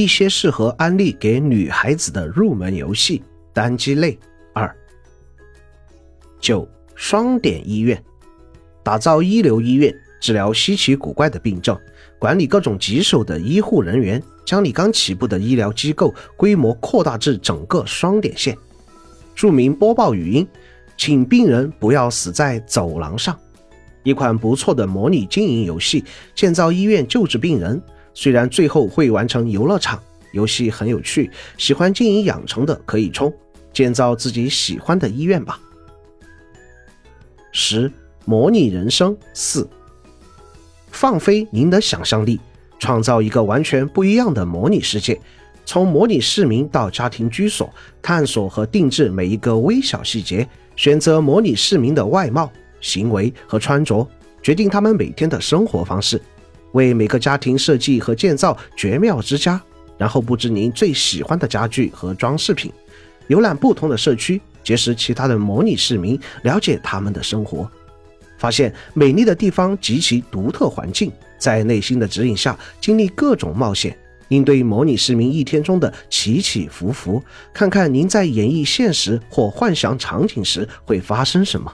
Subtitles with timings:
[0.00, 4.18] 一些适合安利给女孩子的入门游戏单机类
[4.54, 4.74] 二。
[6.40, 8.02] 九双点医院，
[8.82, 11.78] 打造一流医院，治疗稀奇古怪的病症，
[12.18, 18.56] 管理各种棘手的医护人员，将你刚起步的医疗机构规模扩大至整个双点线。
[19.34, 20.48] 著名播报语音，
[20.96, 23.38] 请病人不要死在走廊上。
[24.02, 26.02] 一款不错的模拟经营游戏，
[26.34, 27.82] 建造医院救治病人。
[28.14, 30.00] 虽然最后会完成游乐场，
[30.32, 33.32] 游戏很有趣，喜欢经营养成的可以冲，
[33.72, 35.58] 建造自己喜欢的医院吧。
[37.52, 37.90] 十
[38.24, 39.68] 模拟人生四，
[40.90, 42.38] 放飞您的想象力，
[42.78, 45.20] 创造一个完全不一样的模拟世界。
[45.66, 54.08] 从模拟市民到家庭居所，探索和定制每一个微小细节，选择模拟市民的外貌、行为和穿着，
[54.42, 56.20] 决定他们每天的生活方式。
[56.72, 59.60] 为每个家庭设计和建造绝妙之家，
[59.98, 62.72] 然后布置您最喜欢的家具和装饰品。
[63.28, 67.70] 游览不同的社区，结识其他的模拟市民，了解他们的生活，
[68.38, 71.12] 发现美丽的地方及其独特环境。
[71.38, 73.96] 在内心的指引下，经历各种冒险，
[74.28, 77.22] 应对模拟市民一天中的起起伏伏。
[77.54, 81.72] 看看您在演绎现实或幻想场景时会发生什么。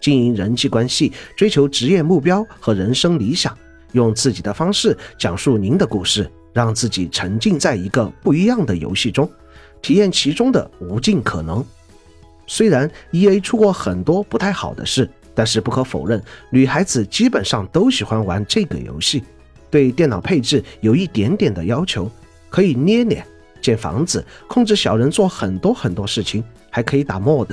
[0.00, 3.56] 经营人际关系，追求职业目标和人生理想。
[3.92, 9.30] 用自己的方式讲述您的故事，让自己沉浸在一个不一样的游戏中，
[9.80, 11.64] 体验其中的无尽可能。
[12.46, 19.22] 虽然 E A 出过很多不太好的事，但是不可否认，女孩子基本上都喜欢玩这个游戏。
[19.70, 22.10] 对电脑配置有一点点的要求，
[22.48, 23.26] 可以捏脸、
[23.60, 27.48] 建房子、控制小人做很多很多事情，还可以打 mod。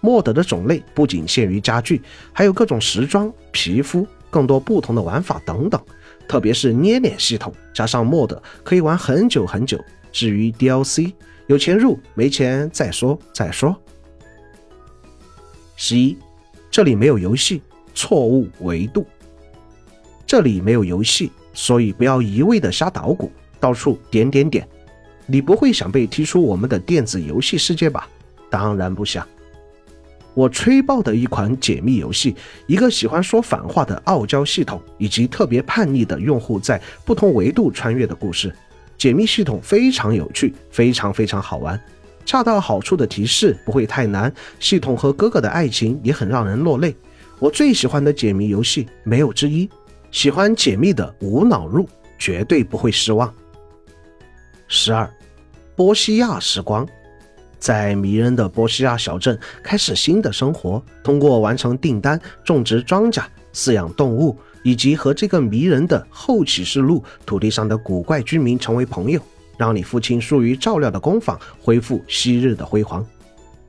[0.00, 2.00] mod 的种类不仅限于家具，
[2.32, 4.06] 还有各种时装、皮肤。
[4.30, 5.80] 更多不同的玩法等等，
[6.28, 9.82] 特别是捏脸系统加上 mod 可以玩很久很久。
[10.12, 11.12] 至于 DLC，
[11.46, 13.76] 有钱入，没钱再说再说。
[15.76, 16.16] 十一，
[16.70, 17.62] 这里没有游戏，
[17.94, 19.06] 错误维度。
[20.26, 24.66] 这里没有游戏，所以不要一味的瞎捣鼓，到处点点点。
[25.26, 28.08] 你不会想被踢出我们的电子游戏世界吧？
[28.48, 29.26] 当然不想。
[30.36, 32.36] 我吹爆的一款解密游戏，
[32.66, 38.54] 一个喜欢说反话的傲娇系统，以及特别叛逆的用户在不同维度穿越的故事。
[38.98, 41.80] 解密系统非常有趣，非常非常好玩，
[42.26, 44.30] 恰到好处的提示不会太难。
[44.60, 46.94] 系统和哥哥的爱情也很让人落泪。
[47.38, 49.66] 我最喜欢的解谜游戏没有之一。
[50.10, 53.32] 喜欢解密的无脑入，绝对不会失望。
[54.68, 55.10] 十二，
[55.74, 56.86] 波西亚时光。
[57.66, 69.20] 在迷人的波西亚小镇开始新的生活，通过完成订单、种植庄稼、饲养动物，以及和这个迷人的后启示录土地上的古怪居民成为朋友，
[69.58, 73.04] 让你父亲疏于照料的工坊恢复昔日的辉煌。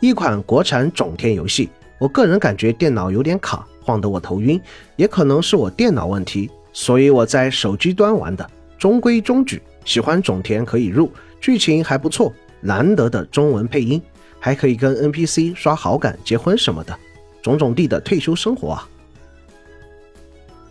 [0.00, 1.68] 一款国产种田游戏，
[2.00, 4.60] 我个人感觉电脑有点卡，晃得我头晕，
[4.96, 9.62] 也可能是我电脑问题，所以我在手机端玩的，中规中矩。
[9.84, 12.34] 喜欢种田可以入，剧情还不错。
[12.64, 14.00] 难得的中文配音，
[14.40, 16.98] 还可以跟 NPC 刷好感、结婚什么的，
[17.42, 18.88] 种种地的退休生活啊。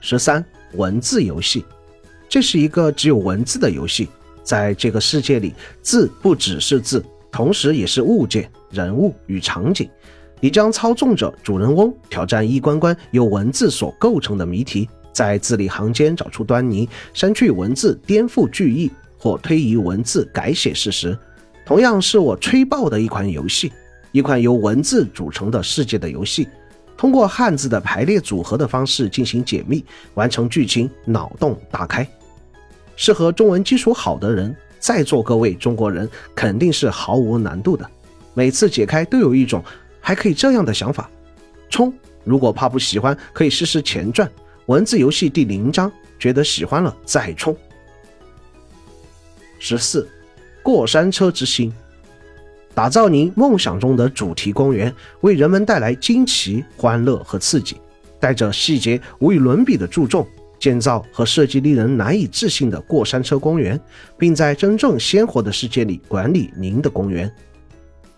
[0.00, 1.64] 十三文字游戏，
[2.28, 4.08] 这是一个只有文字的游戏，
[4.42, 9.88] 在这个世界里，字不只是字，同时也是物件、人物与场景。
[10.40, 21.16] 你将操纵着主人翁挑战一关关由文字所构成的谜题，在字里行间找出端倪，删去文字颠覆句意，或推移文字改写事实。
[21.66, 23.72] 同样是我吹爆的一款游戏，
[24.12, 26.48] 一款由文字组成的世界的游戏，
[26.96, 29.84] 通过汉字的排列组合的方式进行解密，
[30.14, 32.08] 完成剧情，脑洞大开，
[32.94, 34.54] 适合中文基础好的人。
[34.78, 37.84] 在座各位中国人肯定是毫无难度的，
[38.34, 39.60] 每次解开都有一种
[40.00, 41.10] 还可以这样的想法。
[41.68, 41.92] 冲！
[42.22, 44.30] 如果怕不喜欢，可以试试前传
[44.66, 47.56] 文字游戏第零章，觉得喜欢了再冲。
[49.58, 50.08] 十四。
[50.66, 51.72] 过山车之星，
[52.74, 57.76] 打造您梦想中的主题公园，为人们带来惊奇、欢乐和刺激。
[58.18, 60.26] 带着细节无与伦比的注重，
[60.58, 63.80] 建造和设计令人难以置信的过山车公园，
[64.18, 67.32] 并在真正鲜活的世界里管理您的公园。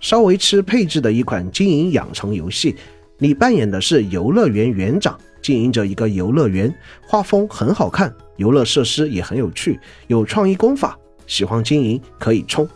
[0.00, 2.74] 稍微吃配置的一款经营养成游戏，
[3.18, 6.74] 你扮演的是游乐园园长，经营着一个游乐园，
[7.06, 10.98] 画风很好看，游乐设施也很有趣，有创意功法。
[11.28, 12.68] 喜欢经营可以冲。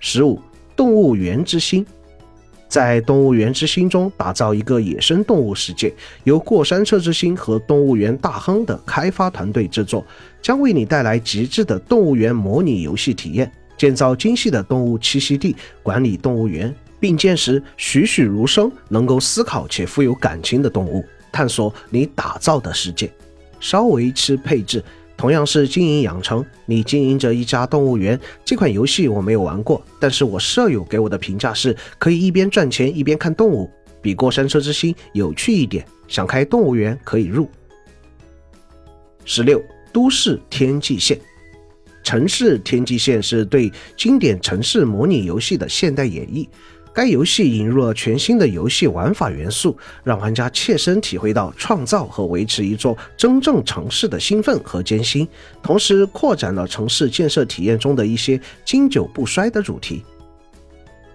[0.00, 0.40] 十五
[0.74, 1.84] 动物园之星，
[2.66, 5.92] 在动物园之心中打造一个野生动物世界，
[6.24, 10.02] 由过山车之星和动物园大亨的开发团队制作，
[10.40, 13.52] 将为你带来极致的动物园模拟游戏体验。
[13.76, 23.12] 建造精细的动物栖息地，管理动物园，并建识栩栩如生、能够思考且富有感情的动物，探索你打造的世界。
[23.58, 24.82] 稍微吃配置。
[25.22, 28.18] 同样是经营养成，你经营着一家动物园。
[28.44, 33.70] 这款游戏我没有玩过，但是我舍友给我的评价是可以一边赚钱一边看动物，
[34.00, 35.86] 比过山车之星有趣一点。
[36.08, 37.48] 想开动物园可以入。
[39.24, 41.16] 十六，都市天际线，
[42.02, 46.48] 城市天际线是对经典城市模拟游戏的现代演绎。
[46.94, 55.26] 该游戏引入了全新的游戏玩法元素，让玩家切身体会到创造和维持一座真正城市的兴奋和艰辛，
[55.62, 60.04] 同时扩展了城市建设体验中的一些经久不衰的主题。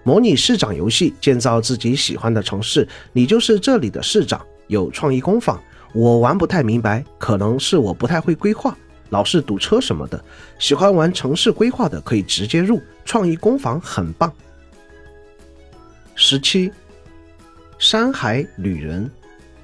[0.02, 4.40] 模拟市长游戏，建造自己喜欢的城市，你就是这里的市长。
[4.66, 5.58] 有创意工坊，
[5.94, 8.76] 我玩不太明白，可能是我不太会规划，
[9.10, 10.22] 老是堵车什么的。
[10.58, 14.32] 喜欢玩城市规划的可以直接入创意工坊，很棒。
[16.20, 16.68] 十七，
[17.78, 19.04] 《山海旅人》。《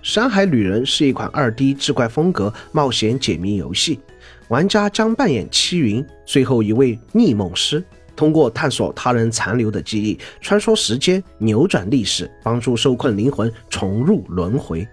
[0.02, 3.98] 山海旅人》是一款二 D 志怪风格冒险解谜游戏，
[4.46, 7.82] 玩家将扮演七云，最后一位逆梦师，
[8.14, 14.86] 通过探索他人残留的记忆，穿梭时间，扭转历史，帮助受困灵魂重入轮回。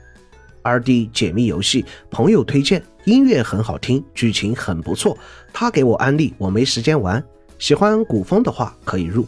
[0.64, 5.16] 二 D 解谜游戏，朋友推荐，音乐很好听，剧情很不错，
[5.54, 7.24] 他给我安利，我没时间玩，
[7.60, 9.28] 喜欢古风的话可以入。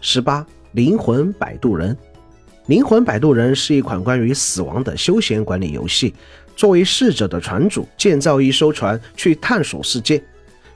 [0.00, 1.96] 十八，灵魂摆渡人。
[2.66, 6.14] 灵魂摆渡人是一款关于死亡的休闲管理游戏。
[6.56, 10.22] 作为逝者的船主，建造一艘船去探索世界，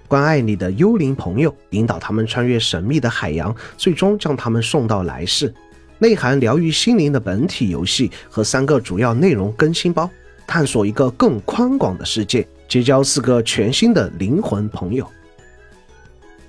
[0.09, 5.53] 关爱你的幽灵朋友，引导他们穿越神秘的海洋，最终将他们送到来世。
[5.99, 10.11] 内含疗愈心灵的本体游戏和三个主要内容更新包，
[10.47, 15.07] 探索一个更宽广的世界，结交四个全新的灵魂朋友。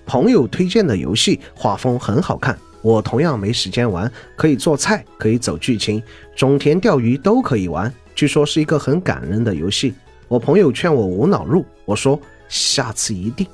[0.06, 2.58] 朋友推荐的游戏，画风很好看。
[2.86, 6.04] 我同样没时间玩，可以做菜，可以走剧情，
[6.36, 7.92] 种田钓鱼都可以玩。
[8.14, 9.96] 据说是一个很感人的游戏。
[10.28, 13.48] 我朋友劝我无脑入，我说下次一定。